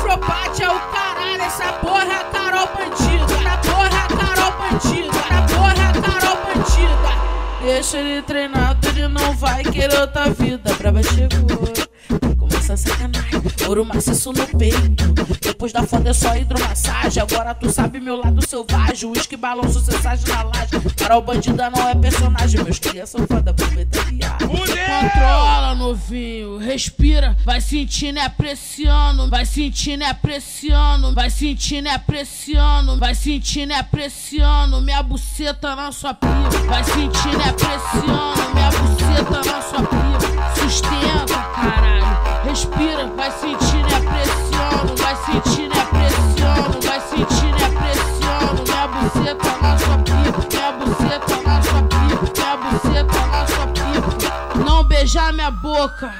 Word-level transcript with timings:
Afropat 0.00 0.62
é 0.62 0.66
o 0.66 0.80
caralho, 0.92 1.42
essa 1.42 1.72
porra 1.74 2.04
é 2.04 2.24
Carol 2.32 2.68
Bandida. 2.74 3.40
Na 3.42 3.58
porra, 3.58 3.98
é 3.98 4.16
Carol 4.16 4.52
Bandida. 4.58 5.18
Na 5.30 5.42
porra, 5.42 5.74
é 5.88 6.00
Carol 6.00 6.36
Bandida. 6.46 7.10
Deixa 7.62 7.98
ele 7.98 8.22
treinado 8.22 8.88
ele 8.88 9.08
não 9.08 9.36
vai 9.36 9.62
querer 9.62 10.00
outra 10.00 10.30
vida. 10.30 10.72
Braba 10.72 11.02
chegou 11.02 12.39
começa 12.70 12.72
a 12.72 12.76
sacanagem. 12.76 13.42
Ouro 13.66 13.84
maciço 13.84 14.32
no 14.32 14.46
peito. 14.58 15.12
Depois 15.40 15.72
da 15.72 15.82
foda 15.86 16.10
é 16.10 16.12
só 16.12 16.36
hidromassagem. 16.36 17.22
Agora 17.22 17.54
tu 17.54 17.70
sabe 17.70 18.00
meu 18.00 18.16
lado 18.16 18.46
selvagem. 18.46 19.10
Uísque, 19.10 19.36
balão, 19.36 19.70
sucessagem 19.70 20.26
na 20.28 20.42
laje. 20.42 20.70
Para 20.96 21.16
o 21.16 21.22
bandida 21.22 21.70
não 21.70 21.88
é 21.88 21.94
personagem. 21.94 22.62
Meus 22.62 22.78
crias 22.78 23.10
são 23.10 23.26
foda, 23.26 23.50
aproveita 23.50 24.00
viado. 24.02 24.46
Controla, 24.48 25.74
novinho, 25.74 26.58
respira, 26.58 27.36
vai 27.44 27.60
sentindo 27.60 28.18
e 28.18 28.22
apreciando, 28.22 29.28
vai 29.28 29.46
sentindo 29.46 30.02
e 30.02 30.06
apreciando, 30.06 31.14
vai 31.14 31.30
sentindo 31.30 31.86
e 31.86 31.90
apreciando, 31.90 32.98
vai 32.98 33.14
sentindo 33.14 33.72
e 33.72 33.74
apreciando, 33.74 34.80
minha 34.80 35.02
buceta 35.02 35.74
na 35.74 35.90
sua 35.92 36.14
pica, 36.14 36.58
vai 36.66 36.84
sentindo 36.84 37.38
e 37.38 37.48
apreciando, 37.48 37.79
beijar 55.00 55.32
minha 55.32 55.50
boca. 55.50 56.12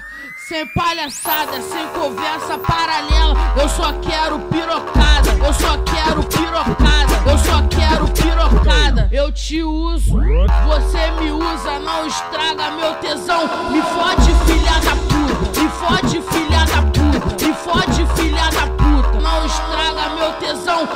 Sem 0.48 0.66
palhaçada, 0.68 1.60
sem 1.60 1.86
conversa 1.88 2.56
paralela. 2.58 3.34
Eu 3.60 3.68
só 3.68 3.92
quero 4.00 4.38
pirocada, 4.38 5.30
eu 5.46 5.52
só 5.52 5.77
quero 5.84 6.22
pirocada, 6.24 7.30
eu 7.30 7.38
só 7.38 7.62
quero 7.69 8.08
pirocada. 8.08 9.08
Eu 9.12 9.30
te 9.30 9.62
uso, 9.62 10.19
você 10.64 11.10
me 11.20 11.30
usa, 11.30 11.78
não 11.78 12.06
estraga 12.06 12.70
meu 12.70 12.94
tesão. 12.94 13.42
Me 13.70 13.82
fode, 13.82 14.34
filha 14.46 14.80
da 14.80 14.97
puta, 14.97 15.60
me 15.60 15.69
fode, 15.69 16.22
filha 16.32 16.64
da 16.64 16.82
puta, 16.91 17.47
me 17.47 17.54
fode, 17.54 18.06
filha 18.16 18.50
da 18.50 18.66
puta. 18.66 19.20
Não 19.20 19.47
estraga 19.47 20.08
meu 20.16 20.32
tesão, 20.41 20.88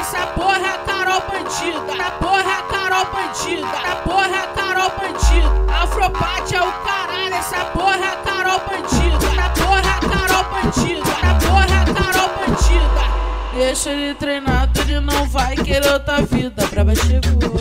essa 0.00 0.26
porra 0.28 0.66
é 0.66 0.78
Carol 0.86 1.20
bandida. 1.28 1.92
Essa 1.92 2.10
porra 2.12 2.52
é 2.52 2.62
Carol 2.72 3.04
bandida. 3.12 3.68
Essa 3.68 3.96
porra 3.96 4.36
é 4.36 4.46
Carol 4.56 4.90
bandida. 4.98 5.50
Afropate 5.82 6.54
é 6.54 6.62
o 6.62 6.72
caralho, 6.84 7.34
essa 7.34 7.64
porra 7.66 8.06
é 8.06 8.16
Carol 8.24 8.60
bandida. 8.60 9.26
Essa 9.26 9.50
porra 9.60 9.90
é 9.90 10.08
Carol 10.08 10.44
bandida. 10.50 11.10
Essa 11.10 11.34
porra 11.46 11.74
é 11.76 11.84
Carol 11.94 12.30
bandida. 12.38 13.02
Deixa 13.54 13.90
ele 13.90 14.14
treinado, 14.14 14.80
ele 14.80 15.00
não 15.00 15.28
vai 15.28 15.54
querer 15.56 15.92
outra 15.92 16.22
vida. 16.22 16.66
Brava 16.66 16.94
chegou, 16.94 17.60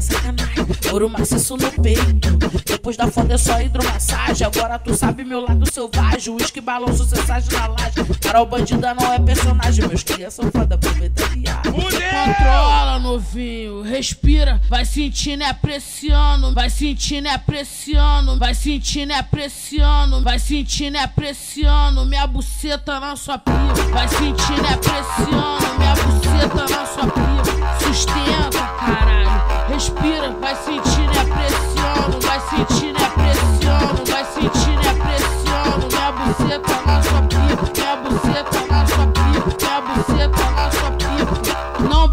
sacanagem. 0.00 0.66
Ouro 0.92 1.08
maciço 1.08 1.56
no 1.56 1.70
peito. 1.82 2.36
Depois 2.64 2.96
da 2.96 3.10
foda 3.10 3.34
é 3.34 3.38
só 3.38 3.60
hidromassagem. 3.60 4.46
Agora 4.46 4.78
tu 4.78 4.94
sabe 4.94 5.24
meu 5.24 5.40
lado 5.40 5.70
selvagem. 5.72 6.34
Uísque, 6.34 6.60
balão, 6.60 6.94
sucessagem 6.96 7.52
na 7.52 7.66
laje. 7.66 8.00
O 8.40 8.46
bandida 8.46 8.94
não 8.94 9.12
é 9.12 9.18
personagem. 9.18 9.86
Meus 9.86 10.02
crias 10.02 10.34
são 10.34 10.50
foda, 10.50 10.74
aproveita 10.74 11.24
viado. 11.26 11.70
Controla, 11.72 12.98
novinho, 12.98 13.82
respira, 13.82 14.60
vai 14.68 14.84
sentindo 14.84 15.42
e 15.42 15.46
apreciando, 15.46 16.54
vai 16.54 16.70
sentindo 16.70 17.26
e 17.26 17.30
apreciando, 17.30 18.38
vai 18.38 18.54
sentindo 18.54 19.10
e 19.10 19.14
apreciando, 19.14 20.22
vai 20.22 20.38
sentindo 20.38 20.96
e 20.96 21.00
apreciando, 21.00 22.04
minha 22.06 22.26
buceta 22.26 23.00
na 23.00 23.16
sua 23.16 23.38
pica, 23.38 23.82
vai 23.92 24.08
sentindo 24.08 24.62
e 24.62 24.72
apreciando, 24.72 25.71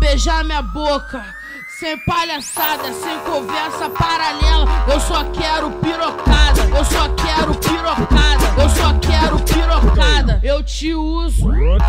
beijar 0.09 0.43
minha 0.43 0.61
boca. 0.63 1.23
Sem 1.67 1.97
palhaçada, 1.99 2.91
sem 2.91 3.19
conversa 3.19 3.89
paralela. 3.91 4.65
Eu 4.91 4.99
só 4.99 5.23
quero 5.25 5.69
pirocada, 5.71 6.61
eu 6.75 6.83
só 6.83 7.07
quero 7.09 7.53
pirocada, 7.55 8.61
eu 8.61 8.69
só 8.69 8.93
quero 8.99 9.39
pirocada. 9.39 10.39
Eu 10.41 10.63
te 10.63 10.93
uso, 10.93 11.47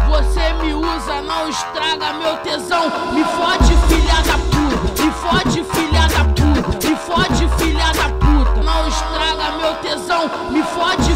você 0.08 0.53
me 0.62 0.75
usa, 0.75 1.22
não 1.22 1.48
estraga 1.48 2.12
meu 2.12 2.36
tesão. 2.38 2.84
Me 3.12 3.25
fode, 3.25 3.75
filha 3.88 4.22
da 4.22 4.38
puta, 4.52 5.02
me 5.02 5.12
fode, 5.12 5.64
filha 5.64 6.06
da 6.08 6.25
puta, 6.25 6.88
me 6.88 6.97
fode, 6.97 7.48
filha 7.58 7.92
da 7.94 8.08
puta. 8.10 8.62
Não 8.62 8.87
estraga 8.87 9.50
meu 9.56 9.75
tesão, 9.76 10.31
me 10.50 10.62
fode, 10.62 11.09